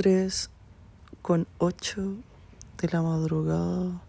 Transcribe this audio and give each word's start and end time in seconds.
3 0.00 0.48
con 1.20 1.46
8 1.58 2.14
de 2.80 2.88
la 2.88 3.02
madrugada 3.02 4.00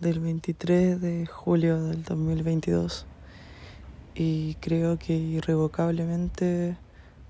del 0.00 0.20
23 0.20 0.98
de 1.02 1.26
julio 1.26 1.82
del 1.82 2.02
2022 2.02 3.04
y 4.14 4.54
creo 4.62 4.98
que 4.98 5.12
irrevocablemente 5.12 6.78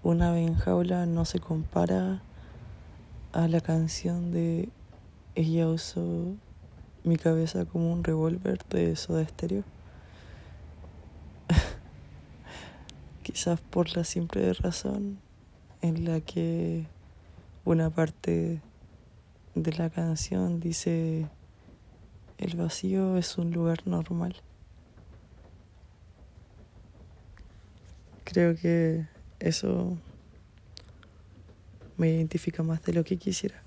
una 0.04 0.28
ave 0.28 0.44
en 0.44 0.54
jaula 0.54 1.06
no 1.06 1.24
se 1.24 1.40
compara 1.40 2.22
a 3.32 3.48
la 3.48 3.60
canción 3.60 4.30
de 4.30 4.68
Ella 5.34 5.66
usó 5.66 6.36
mi 7.02 7.16
cabeza 7.16 7.64
como 7.64 7.92
un 7.92 8.04
revólver 8.04 8.60
de 8.70 8.94
Soda 8.94 9.26
Stereo. 9.26 9.64
Quizás 13.24 13.60
por 13.60 13.96
la 13.96 14.04
simple 14.04 14.52
razón 14.52 15.18
en 15.82 16.04
la 16.04 16.20
que 16.20 16.93
una 17.64 17.88
parte 17.90 18.60
de 19.54 19.72
la 19.72 19.88
canción 19.88 20.60
dice 20.60 21.28
el 22.38 22.56
vacío 22.56 23.16
es 23.16 23.38
un 23.38 23.52
lugar 23.52 23.86
normal. 23.86 24.36
Creo 28.24 28.56
que 28.56 29.06
eso 29.38 29.96
me 31.96 32.10
identifica 32.10 32.62
más 32.62 32.82
de 32.82 32.92
lo 32.92 33.04
que 33.04 33.16
quisiera. 33.16 33.62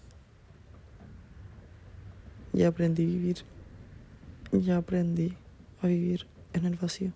Ya 2.54 2.68
aprendí 2.68 3.04
a 3.04 3.08
vivir. 3.08 3.38
Ya 4.52 4.77
aprendí 4.77 5.36
a 5.82 5.88
vivir 5.88 6.27
en 6.54 6.66
el 6.66 6.76
vacío. 6.76 7.14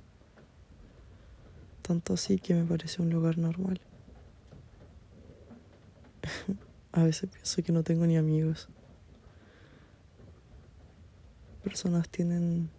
Tanto 1.81 2.13
así 2.13 2.37
que 2.39 2.53
me 2.53 2.63
parece 2.63 3.01
un 3.01 3.09
lugar 3.09 3.37
normal. 3.37 3.81
A 6.93 7.03
veces 7.03 7.29
pienso 7.29 7.63
que 7.63 7.71
no 7.71 7.83
tengo 7.83 8.05
ni 8.05 8.17
amigos. 8.17 8.67
Personas 11.63 12.09
tienen 12.09 12.69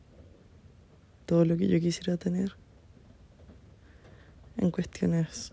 todo 1.25 1.45
lo 1.45 1.57
que 1.57 1.69
yo 1.69 1.81
quisiera 1.81 2.17
tener 2.17 2.57
en 4.57 4.71
cuestiones 4.71 5.53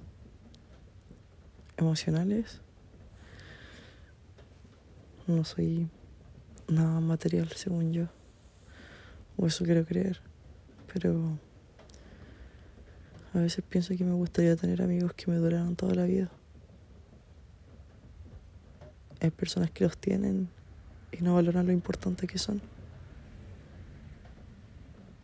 emocionales. 1.78 2.62
No 5.28 5.44
soy 5.46 5.88
nada 6.68 7.00
material, 7.00 7.50
según 7.56 7.94
yo. 7.94 8.08
O 9.38 9.48
eso 9.48 9.64
quiero 9.64 9.86
creer. 9.86 10.20
Pero 10.92 11.38
a 13.34 13.40
veces 13.40 13.64
pienso 13.64 13.96
que 13.96 14.04
me 14.04 14.14
gustaría 14.14 14.56
tener 14.56 14.82
amigos 14.82 15.14
que 15.14 15.30
me 15.32 15.38
duraran 15.38 15.76
toda 15.76 15.94
la 15.96 16.06
vida. 16.06 16.30
Hay 19.22 19.32
personas 19.32 19.72
que 19.72 19.84
los 19.84 19.98
tienen 19.98 20.50
y 21.12 21.22
no 21.24 21.36
valoran 21.36 21.68
lo 21.68 21.74
importante 21.74 22.28
que 22.28 22.38
son. 22.38 22.62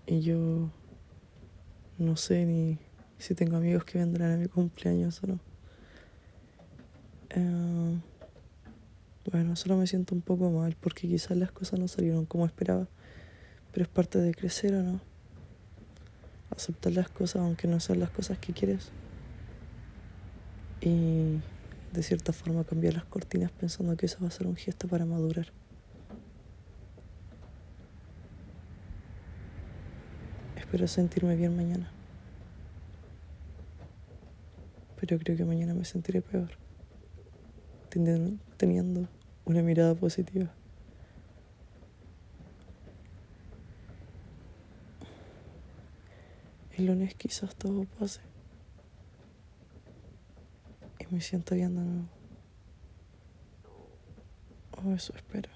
Y 0.08 0.22
yo 0.22 0.70
no 1.98 2.16
sé 2.16 2.46
ni 2.46 2.78
si 3.18 3.34
tengo 3.34 3.58
amigos 3.58 3.86
que 3.86 3.98
vendrán 3.98 4.34
a 4.34 4.38
mi 4.38 4.48
cumpleaños 4.48 5.24
o 5.24 5.28
no. 5.28 5.40
Eh, 7.30 8.00
bueno, 9.32 9.56
solo 9.56 9.78
me 9.78 9.88
siento 9.88 10.14
un 10.14 10.22
poco 10.22 10.52
mal 10.52 10.76
porque 10.80 11.08
quizás 11.08 11.38
las 11.38 11.52
cosas 11.52 11.80
no 11.80 11.88
salieron 11.88 12.26
como 12.26 12.46
esperaba, 12.46 12.88
pero 13.72 13.84
es 13.84 13.90
parte 13.90 14.20
de 14.20 14.34
crecer 14.34 14.76
o 14.76 14.84
no. 14.84 15.00
Aceptar 16.52 16.94
las 16.94 17.10
cosas 17.10 17.42
aunque 17.42 17.68
no 17.68 17.80
sean 17.80 18.00
las 18.00 18.12
cosas 18.12 18.38
que 18.38 18.54
quieres. 18.54 18.92
Y 20.82 21.40
de 21.96 22.04
cierta 22.04 22.34
forma 22.34 22.64
cambiar 22.64 22.94
las 22.94 23.06
cortinas 23.06 23.52
pensando 23.52 23.96
que 23.96 24.06
eso 24.06 24.18
va 24.22 24.28
a 24.28 24.32
ser 24.32 24.48
un 24.48 24.56
gesto 24.56 24.88
para 24.88 25.06
madurar. 25.06 25.54
Espero 30.58 30.88
sentirme 30.88 31.36
bien 31.36 31.56
mañana. 31.56 31.90
Pero 35.00 35.18
creo 35.20 35.38
que 35.38 35.46
mañana 35.46 35.74
me 35.74 35.86
sentiré 35.86 36.22
peor. 36.22 36.52
Teniendo 37.90 39.08
una 39.46 39.62
mirada 39.62 39.96
positiva. 39.96 40.52
El 46.78 46.88
lunes 46.88 47.16
quizás 47.16 47.56
todo 47.56 47.86
pase. 47.98 48.20
Me 51.12 51.22
siento 51.22 51.56
bien 51.56 51.76
de 51.76 51.82
nuevo. 51.82 52.08
O 54.84 54.92
eso 54.94 55.14
espero. 55.16 55.50